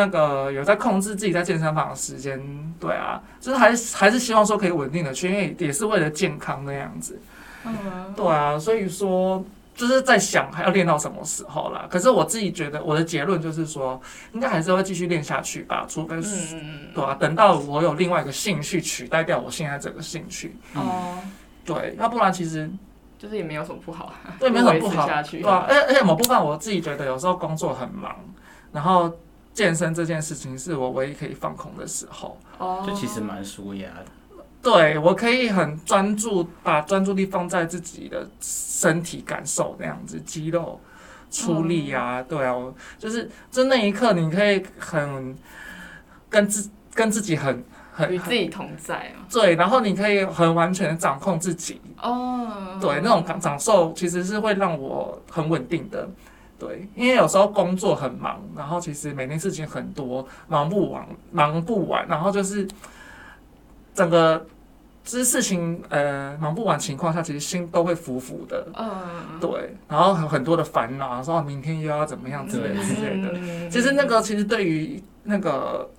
[0.00, 2.40] 那个有在控制自己在健身房的时间，
[2.80, 7.20] 对啊，就是还是还是希望说可以稳定的去，因为也是为了健康那样子，
[7.66, 11.86] 嗯，对啊，所以说就是在想还要练到什么时候啦。
[11.90, 14.00] 可是我自己觉得我的结论就是说，
[14.32, 21.18] 应该还是会继续练下去吧，除非嗯对啊，等到我有另外一个兴趣取代掉我现在这个兴趣，哦，
[21.62, 22.70] 对，要不然其实
[23.18, 25.42] 就是也没有什么不好，对没有什么不好，下去。
[25.42, 28.16] 对啊，而且而且某部分我自己觉得有时候工作很忙，
[28.72, 29.14] 然后。
[29.60, 34.06] 健身这件事情是我唯一可以放空的时候，哦，就其实蛮舒压的。
[34.62, 40.80] 对我可以很专注，把专注力放在自己的身体感受那样子，肌肉
[41.30, 42.56] 出力啊，对啊，
[42.98, 45.36] 就是就那一刻，你可以很
[46.30, 49.28] 跟自跟自己很很与自己同在啊。
[49.30, 51.78] 对，然后你可以很完全的掌控自己。
[52.00, 52.78] 哦。
[52.80, 56.08] 对，那种感感受其实是会让我很稳定的。
[56.60, 62.68] 对，因为有时候工作很忙，然后其实每天事情很多，忙不完，忙不完，然后就是。
[63.92, 64.46] 整个
[65.04, 68.64] 这事情，呃，忙不完情况下，其实心都会浮浮的。
[68.78, 69.76] 嗯，对。
[69.88, 73.68] 然后有很多的烦恼，说明天又要怎么样之类之类的。
[73.68, 75.90] 其实那个，其实对于那个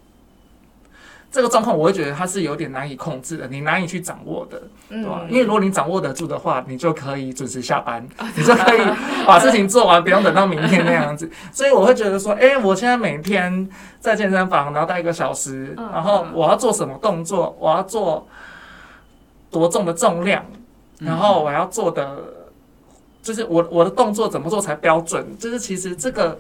[1.32, 5.26] 这个状况，我会觉得它是有点难以控制的，你难以去掌握的，对吧？
[5.30, 8.80] 因为如果你掌握得住的话，你就可以准时下班，你就可以
[9.26, 11.32] 把事情做完，不用等到明天那样子。
[11.54, 13.70] 所以我会觉得说，哎，我现在每天。
[14.02, 17.56] 在健身房，然后待一个小时，然后我要做什么动作？
[17.60, 18.28] 我要做
[19.52, 20.44] 多重的重量，
[20.98, 22.18] 然后我要做的
[23.22, 25.38] 就是我我的动作怎么做才标准？
[25.38, 26.40] 就是其实这个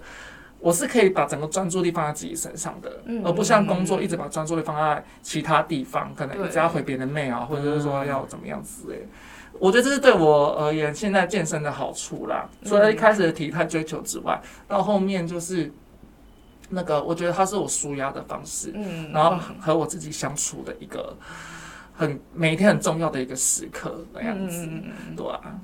[0.61, 8.93] 我是可以把整个专注力放在自己身上的，而不像工作一直把专注力放在其他地方，可能一直要回别人的 mail，或者是说要怎么样子。
[8.93, 8.97] 哎，
[9.59, 12.47] 我觉得这是对我而言现在健身的好处啦。
[12.63, 15.71] 除了一开始的体态追求之外，到后面就是。
[16.73, 21.13] 那个，我觉得它是我舒压的方式，嗯，然后和我自己相处的一个
[21.93, 25.59] 很每一天很重要的一个时刻那样子，嗯、对啊。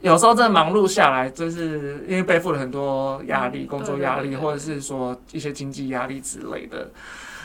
[0.00, 6.90] 有时候真的忙碌下来，就是因为背负了很多压力，工作压力，或者是说一些经济压力之类的，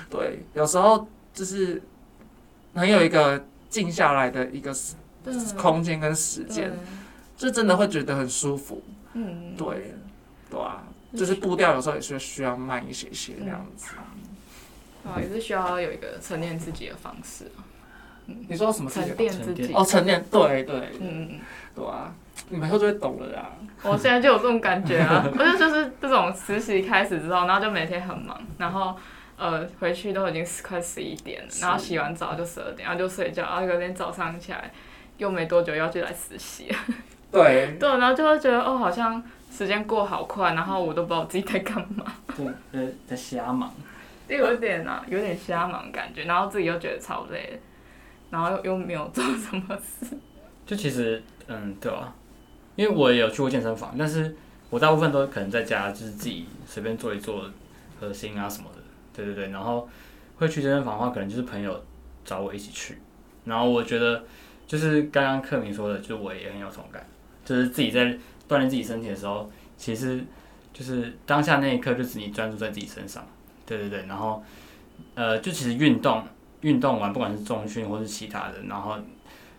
[0.09, 1.81] 对，有时候就是
[2.73, 4.73] 能有一个静下来的一个
[5.57, 6.71] 空间跟时间，
[7.37, 8.81] 就真的会觉得很舒服，
[9.13, 9.93] 嗯，对，
[10.49, 10.83] 对啊。
[11.15, 13.89] 就是步调有时候也是需要慢一些些这样子，
[15.05, 17.45] 啊，也是需要有一个沉淀自己的方式。
[18.25, 19.71] 你说什么沉淀自己？
[19.75, 21.39] 哦，沉淀，对对，嗯嗯，
[21.75, 22.15] 对啊，
[22.49, 23.49] 你们以后就会懂了啦。
[23.84, 28.95] 我现在就有这种感觉啊， 我就就是这种实习开始之后，然后就每天很忙，然后
[29.38, 34.71] 呃回去都已经快十一点了，然后洗完澡就十二点，然后就睡觉，然后有天早上起来
[35.17, 36.73] 又没多久要去来实习。
[37.32, 39.21] 对 对，然后就会觉得哦，好像。
[39.56, 42.03] 时间过好快，然后我都不知道我自己在干嘛。
[42.36, 43.71] 对，在在瞎忙。
[44.27, 47.62] 就有点啊，有点瞎忙感觉，然后自己又觉得超累，
[48.32, 50.08] 然后又又没有做什么事。
[50.65, 52.12] 就其实，嗯，对啊，
[52.75, 54.36] 因为我也有去过健身房，但是
[54.69, 57.45] 我大部分都可能在家，就是自己随便做一做
[57.99, 58.81] 核心啊什么的。
[59.15, 59.88] 对对对，然后
[60.38, 61.83] 会去健身房的话，可能就是朋友
[62.25, 62.97] 找我一起去。
[63.45, 64.23] 然后我觉得，
[64.67, 67.05] 就是刚刚克明说的，就我也很有同感，
[67.45, 68.17] 就是自己在。
[68.45, 70.21] 锻炼自己身体的时候，其实
[70.73, 73.25] 就是当下那一刻，就是你专注在自己身上。
[73.65, 74.43] 对对对，然后
[75.15, 76.21] 呃，就其实运动
[76.59, 78.97] 运动完，不管是重训或是其他的，然后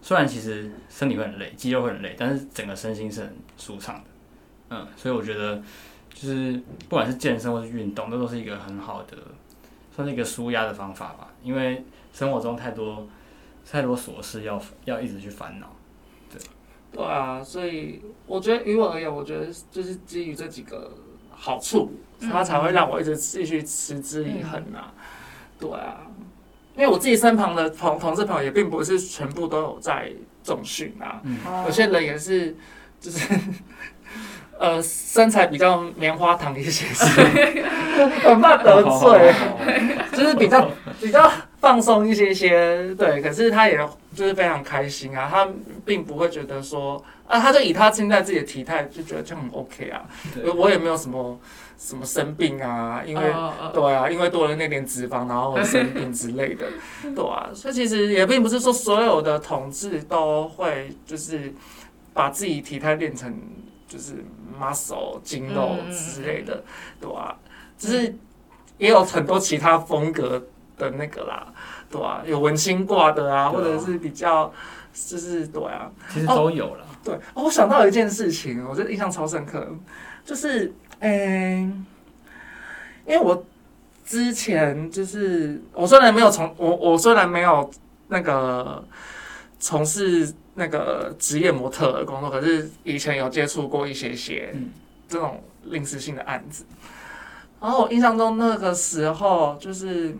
[0.04, 4.02] 虽然其实身体会很累，肌肉会很累，但是整个身心是很舒畅的。
[4.68, 5.56] 嗯，所以我觉得
[6.12, 9.16] 就是不管是健身或是运动，那都是一个很好的，
[9.90, 11.28] 算是一个舒压的方法吧。
[11.42, 13.08] 因为生活中太多
[13.66, 15.74] 太多琐事要要一直去烦恼。
[16.92, 20.92] 对啊，所以我觉得于我而言，我觉得就是基于这几个
[21.30, 21.90] 好处，
[22.20, 24.92] 它才会让我一直继续持之以恒啊。
[25.58, 26.06] 对啊，
[26.76, 30.10] 因为我自己身旁的同同事朋友也并不是全部都有在
[30.42, 31.20] 重训啊，
[31.66, 32.56] 有些人也是
[33.00, 33.28] 就是
[34.58, 37.64] 呃身材比较棉花糖一些些，
[38.22, 39.32] 很怕得罪，
[40.12, 41.30] 就是比较比较。
[41.64, 43.74] 放松一些些，对，可是他也
[44.14, 45.48] 就是非常开心啊，他
[45.82, 50.50] 并不会觉得说啊，他就以他现在自己的体态就觉得这样很 OK 啊，对。
[50.50, 51.40] 我也没有什么
[51.76, 56.66] 什么生病啊，因为、uh, uh, 对啊，因为多了那点脂肪，然后生病之类的，
[57.14, 61.52] 对啊，所以其实也并不是说所有的同志都会就是
[62.12, 63.34] 把自己体态练成
[63.86, 64.24] 就是
[64.60, 66.62] muscle 筋肉之类的，
[67.00, 67.34] 对啊，
[67.76, 68.14] 只是
[68.78, 70.42] 也有很多其他风格。
[70.76, 71.46] 的那个啦，
[71.88, 74.52] 对啊，有文青挂的啊，或者是比较，
[74.92, 76.84] 就是对啊，其实都有了。
[77.04, 79.64] 对，我想到一件事情，我觉得印象超深刻，
[80.24, 81.86] 就是，嗯，
[83.06, 83.44] 因为我
[84.04, 87.70] 之前就是，我虽然没有从我我虽然没有
[88.08, 88.84] 那个
[89.58, 94.54] 从事那个职业模特的工作，可是以前有接触过一些些
[95.08, 96.64] 这种临时性的案子，
[97.60, 100.16] 然后我印象中那个时候就是。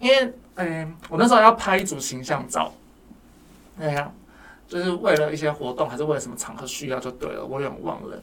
[0.00, 2.72] 因为，嗯，我那时候要拍一组形象照，
[3.78, 4.10] 对呀，
[4.66, 8.20] 就是为了一些活动，还是为了什么场合需要就对了，我有点忘了。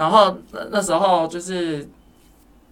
[0.00, 1.86] 然后那那时候就是，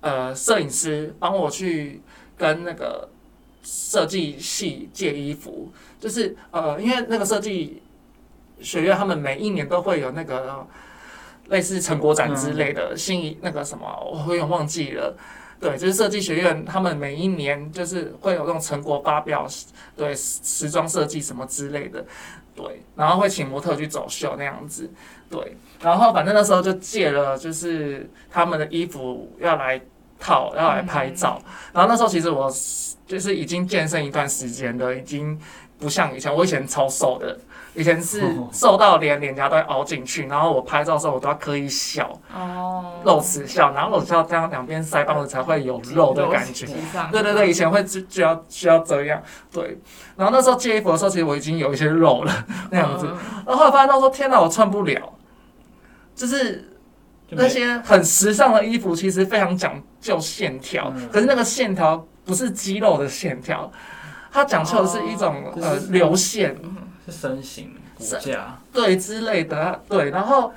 [0.00, 2.00] 呃，摄影师帮我去
[2.38, 3.06] 跟那个
[3.62, 5.70] 设计系借衣服，
[6.00, 7.82] 就是呃，因为那个设计
[8.62, 10.66] 学院他们每一年都会有那个
[11.48, 15.14] 类似成果展之类的，新一那个什么，我有点忘记了。
[15.60, 19.46] 对，就是设计学院，他们每一年就是会有这种成果发表，
[19.96, 22.04] 对，时装设计什么之类的，
[22.54, 24.88] 对，然后会请模特去走秀那样子，
[25.28, 29.80] 对，然后反正那时候就借了，就是他们的衣服要来
[30.20, 31.42] 套，要来拍照，
[31.72, 32.48] 然后那时候其实我
[33.06, 35.36] 就是已经健身一段时间了，已经
[35.78, 37.36] 不像以前，我以前超瘦的。
[37.78, 38.20] 以前是
[38.52, 43.00] 瘦到连脸颊都会凹进去，然后我拍照的时候我都要刻意笑，哦。
[43.04, 46.66] 露齿笑，然后我笑这样两边腮帮子才会有肉的感觉。
[47.12, 49.22] 对对对，以前会就就要需要这样。
[49.52, 49.78] 对，
[50.16, 53.06] 然后那时候借衣服的时候，其实我已经有一些肉了 那样子，
[53.46, 55.12] 然后后来发现到说天哪，我穿不了，
[56.16, 56.68] 就是
[57.30, 63.70] 那些很时尚的衣服其实非常讲究线条，可是那个线条不是肌肉的线条，
[64.32, 66.56] 它讲究的是一种呃流线。
[67.10, 70.52] 身形、骨架，对之类的，对，然后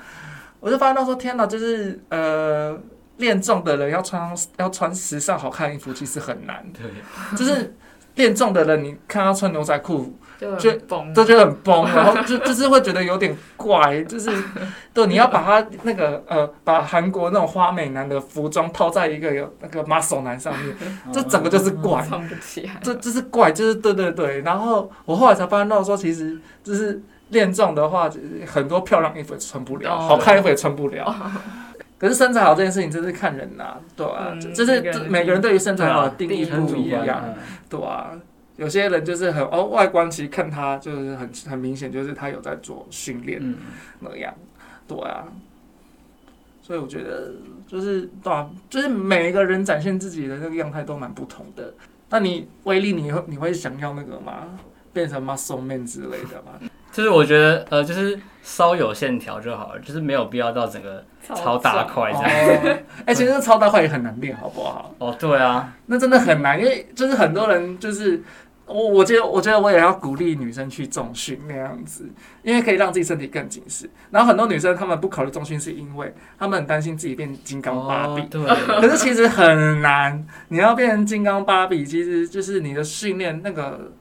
[0.60, 2.78] 我就发现到说，天哪，就是呃，
[3.16, 6.64] 练重的人要穿要穿时尚好看衣服，其实很难。
[6.72, 6.90] 对，
[7.36, 7.74] 就是
[8.14, 10.72] 练重的人，你看他穿牛仔裤，就就
[11.14, 14.30] 都觉得很崩，然后就就是会觉得有点怪，就是
[14.92, 20.76] 对，你要把他那个呃，把韩国那种花美男的服装套在一个有那个 muscle 男上面，
[21.12, 24.40] 这整个就是怪，穿不起来，这这是怪，就是对对对。
[24.40, 28.10] 然后我后来才发现到说，其实就是练重的话，
[28.46, 31.14] 很多漂亮衣服也穿不了，好看衣服也穿不了。
[31.98, 37.22] 可是身材好这件事情，真是看人呐，对啊，就是每个人对于身材好的定义不一样，
[37.68, 38.10] 对啊。
[38.56, 43.42] 有些人就是很哦，外观其实看他就是很很明显，就是他有在做训练
[44.00, 44.34] 那样，
[44.86, 45.24] 对啊。
[46.64, 47.32] 所以我觉得
[47.66, 51.74] 就是对啊，就是每一个人展现自己的那个样态都蛮不同的。
[52.08, 54.46] 那你威力，你会你会想要那个吗？
[54.92, 56.52] 变成 muscle man 之类的吗？
[56.92, 62.28] 就是我觉得呃，就是稍有线条就好了，就是没有必要到整个超大块这样。
[62.28, 64.94] 哎、欸，其实超大块也很难练，好不好？
[64.98, 68.22] 哦，对啊，那真的很难，因为就是很多人就是。
[68.66, 72.08] 我我觉得，我觉得我也要鼓励女生去重训那样子，
[72.42, 73.88] 因为可以让自己身体更紧实。
[74.10, 78.22] 然后很多女生她们不考虑重训，是因为她们很担心自己变金刚芭比。
[78.30, 78.42] 对。
[78.80, 83.92] 可是其实很难，你要变成金刚芭比，其实就是你的训练那个。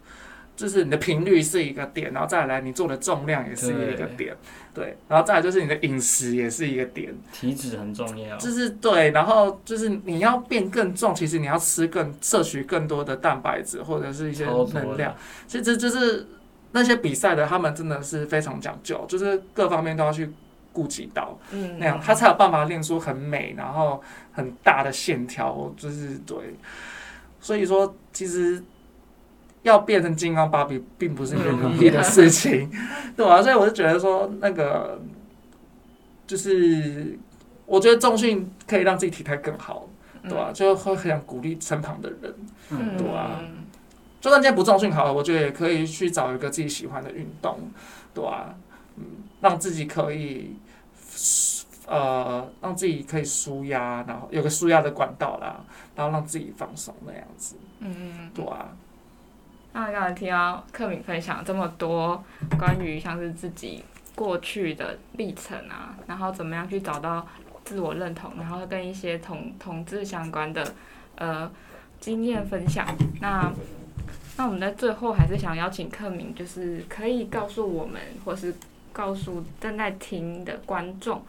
[0.56, 4.36] 就是你的频率是一个点，然后再来你做的重量也是一个点，
[4.74, 15.16] 对，对，然后再来就是你的饮食也是一个点，体脂很重要，就是对，然后就是你要变更重，其实你要吃更摄取更多的蛋白质或者是一些能量，
[15.48, 16.28] 其实就是
[16.74, 20.30] 那些比赛的他们真的是非常讲究，就是各方面都要去
[20.72, 24.00] 顾及到，嗯，那样他才有办法练出很美，然后
[24.32, 26.38] 很大的线条，就是对，
[27.40, 28.62] 所以说其实。
[29.64, 32.72] 要变成金刚芭比，并不是一件容易的事情，
[33.16, 33.42] 对吧？
[33.42, 35.00] 所以我就觉得说，那个
[36.26, 37.18] 就是
[37.66, 39.88] 我觉得重训可以让自己体态更好，
[40.24, 40.52] 对吧？
[40.54, 42.36] 就会很想鼓励身旁的人，
[42.98, 43.40] 对吧？
[44.20, 47.58] 就算今天不重训好了，我觉得也可以去找一个自己喜欢的运动，
[48.14, 48.56] 对吧？
[48.98, 49.04] 嗯，
[49.42, 50.56] 让自己可以
[51.88, 55.64] 呃，让自己可以舒压，然后有个舒压的管道啦，
[55.96, 58.70] 然后让自己放松那样子，嗯，对啊。
[59.74, 62.22] 那刚才听到克敏分享这么多
[62.60, 63.84] 关于像是自己
[64.16, 67.26] 过去的历程啊，然后怎么样去找到
[67.64, 70.74] 自我认同，然后跟一些同同志相关的
[71.16, 71.50] 呃
[72.02, 72.86] 经验分享。
[73.22, 73.50] 那
[74.38, 78.54] 那我们在最后还是想邀请克敏，就是可以告诉我们，或是
[78.92, 81.24] 告诉正在听的观众，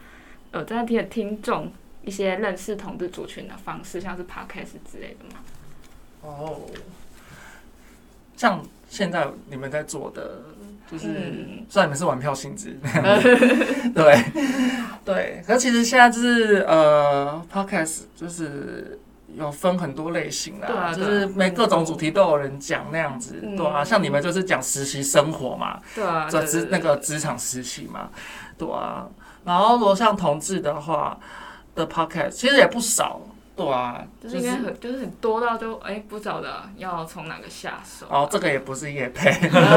[0.51, 1.73] 呃正在听的听众
[2.03, 5.41] 一些认识同志族群的方式，像是 podcast 之类的吗？
[6.23, 6.61] 哦。
[8.43, 10.43] 像现在你们在做的，
[10.91, 11.07] 就是
[11.69, 12.77] 虽然你们是玩票性质，
[13.95, 14.25] 对。
[15.05, 18.99] 对，可是其实现在就是呃，podcast 就是
[19.37, 28.11] 有分很多类型啦，就是每各种主题都有人讲那样子，对啊，像你们就是讲实习生活嘛，对啊，职那个职场实习嘛，
[28.59, 29.07] 对啊，
[29.45, 31.17] 然后如果像同志的话
[31.77, 33.21] 的 podcast 其实也不少。
[33.67, 38.07] 对啊，就是应该很就是很多到就哎不晓得要从哪个下手。
[38.09, 39.31] 哦，这个也不是叶配，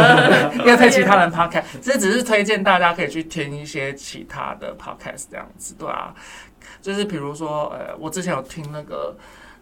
[0.66, 6.14] 叶配其他人 podcast， 这只是推荐大家可以去听一些其他的 podcast 这样子，对啊，
[6.82, 9.16] 就是比如说呃，我之前有听那个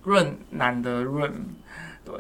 [0.04, 1.32] 润男的润，
[2.06, 2.14] 对，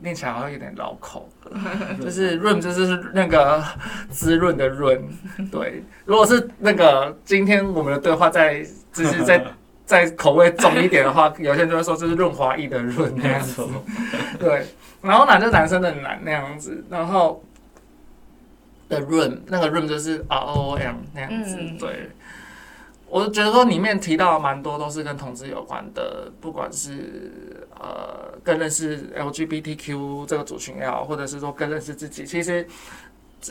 [0.00, 1.28] 念起来好像有点绕口，
[2.00, 3.62] 就是润就是那个
[4.10, 5.02] 滋润的润，
[5.50, 9.42] 对，如果是那个今天我们的对话在就是在。
[9.90, 13.66] 再口味重一点的话， 有些人就会说这是润滑液的润那样子。
[14.38, 14.64] 对，
[15.02, 17.42] 然后男就男生的男那样子，然后
[18.88, 21.56] 的润那个润就是 R O M 那样子。
[21.58, 22.08] 嗯、对，
[23.08, 32.64] 我觉得说里面提到蛮多都是跟同志有关的，不管是呃更认识 L G B T Q 这个族群也好，或者是说更认识自己，其实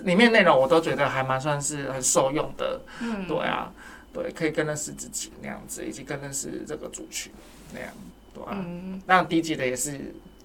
[0.06, 2.80] 里面内容我都觉得还蛮算是很受用的。
[3.02, 3.70] 嗯，对啊。
[4.12, 7.32] 对，可以更认识自己那样子，以及更认识这个族群
[7.74, 7.90] 那样，
[8.34, 8.58] 对吧、啊？
[8.66, 10.00] 嗯、那低级的也是，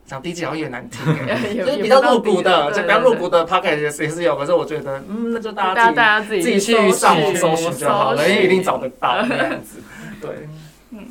[0.06, 1.02] 讲低级好像也难听，
[1.56, 4.36] 就是比较露骨的，就比较露骨的 podcast 也是有。
[4.36, 9.82] 可是我觉得，嗯，那就大家自己大家自己，自己去上网搜寻就好了，因为一定找得到那样 子。
[10.20, 10.46] 对，
[10.90, 11.06] 嗯，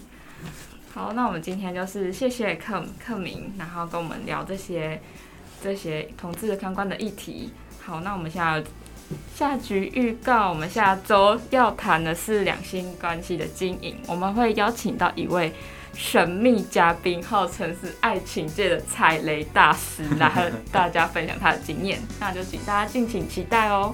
[0.94, 5.02] 好，那我们今天就是谢谢克克明，然后跟我们聊这些
[5.64, 7.52] 这些同志的相关的议题。
[7.82, 8.64] 好，那我们现在。
[9.36, 15.54] 下局预告，我们下周要谈的是两性关系的经营，我们会邀请到一位
[15.96, 22.00] 神秘嘉宾，号称是爱情界的踩雷大师，来和大家分享他的经验。
[22.20, 23.94] 那就请大家敬请期待哦。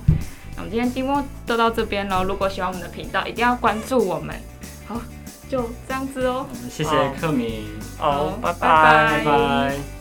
[0.55, 2.23] 那我们今天节目就到这边喽。
[2.23, 4.35] 如果喜欢我们的频道，一定要关注我们。
[4.87, 5.01] 好，
[5.49, 6.45] 就这样子哦。
[6.69, 7.65] 谢谢克明。
[7.97, 9.98] 好，拜拜拜拜。